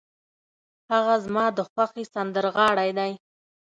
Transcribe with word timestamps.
هغه 0.91 1.15
زما 1.25 1.45
د 1.57 1.59
خوښې 1.69 2.03
سندرغاړی 2.13 2.89
دی. 2.97 3.11